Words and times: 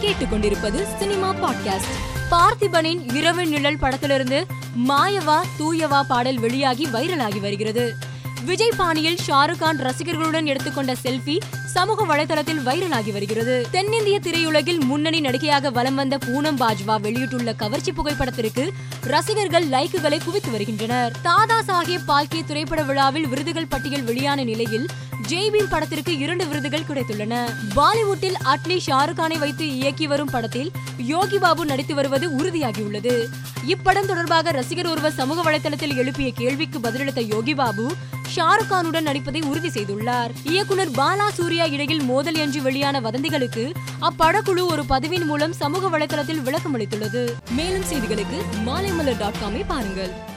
கேட்டுக்கொண்டிருப்பது 0.00 0.96
cinema 0.98 1.34
podcast. 1.34 1.92
பார்த்திபனின் 2.30 3.14
இரவு 3.14 3.46
நிழல் 3.46 3.78
படத்திலிருந்து 3.78 4.46
மாயவா 4.88 5.40
தூயவா 5.58 6.02
பாடல் 6.02 6.38
வெளியாகி 6.38 6.86
வைரலாகி 6.92 7.40
வருகிறது. 7.40 7.94
விஜய் 8.44 8.72
பாணியில் 8.76 9.18
ஷாருக் 9.26 9.58
கான் 9.58 9.78
ரசிகர்களுடன் 9.78 10.44
எடுத்துக்கொண்ட 10.44 10.92
செல்ஃபி 11.02 11.38
சமூக 11.66 12.04
வலைதளத்தில் 12.04 12.62
வைரலாகி 12.66 13.12
வருகிறது. 13.12 13.66
தென்னிந்திய 13.70 14.20
திரையுலகில் 14.20 14.80
முன்னணி 14.80 15.20
நடிகையாக 15.20 15.70
வலம் 15.70 15.94
வந்த 15.94 16.18
பூனம் 16.18 16.58
பாஜ்வா 16.58 17.00
வெளியிட்டுள்ள 17.00 17.52
கவர்ச்சி 17.52 17.92
புகைப்படத்திற்கு 17.92 18.72
ரசிகர்கள் 19.00 19.68
லைக்குகளை 19.68 20.24
குவித்து 20.24 20.50
வருகின்றனர். 20.50 21.16
தாதா 21.22 21.60
சாஹேப் 21.60 22.06
பால்கே 22.06 22.44
திரைப்பட 22.44 22.82
விழாவில் 22.82 23.26
விருதுகள் 23.26 23.66
பட்டியல் 23.66 24.02
வெளியான 24.02 24.44
நிலையில் 24.44 24.86
ஜெய்பீம் 25.28 25.70
படத்திற்கு 25.70 26.18
இரண்டு 26.18 26.46
விருதுகள் 26.46 26.88
கிடைத்துள்ளன. 26.88 27.48
பாலிவுட்டில் 27.74 28.36
அட்லி 28.44 28.80
ஷாருக்கானை 28.86 29.38
வைத்து 29.38 29.74
இயக்கி 29.74 30.06
வரும் 30.06 30.30
படத்தில் 30.32 30.70
யோகி 30.96 31.38
பாபு 31.38 31.64
நடித்து 31.64 31.94
வருவது 31.94 32.28
உறுதியாகியுள்ளது. 32.30 33.26
இப்படம் 33.66 34.06
தொடர்பாக 34.06 34.50
ரசிகர் 34.50 34.86
ஒருவர் 34.86 35.12
சமூக 35.12 35.50
வலைதளத்தில் 35.50 35.96
எழுப்பிய 35.96 36.32
கேள்விக்கு 36.32 36.78
பதிலளித்த 36.78 37.26
யோகி 37.26 37.54
பாபு 37.54 37.92
ஷாருக் 38.36 38.70
கானுடன் 38.70 39.02
நடிப்பதை 39.02 39.40
உறுதி 39.40 39.68
செய்துள்ளார். 39.68 40.30
இயக்குனர் 40.44 40.90
பாலா 40.90 41.28
சூர்யா 41.34 41.64
இடையில் 41.64 42.02
மோதல் 42.02 42.34
என்று 42.34 42.62
வெளியான 42.62 43.00
வதந்திகளுக்கு 43.00 43.74
அப்படக்குழு 44.00 44.64
ஒரு 44.66 44.82
பதிவின் 44.88 45.24
மூலம் 45.24 45.52
சமூக 45.52 45.98
வலைதளத்தில் 45.98 46.42
விளக்கம் 46.42 46.78
அளித்துள்ளது 46.78 47.34
மேலும் 47.50 47.82
செய்திகளுக்கு 47.82 48.40
மாலைமலர் 48.66 49.18
டாட் 49.18 49.40
காமை 49.44 49.62
பாருங்கள். 49.66 50.29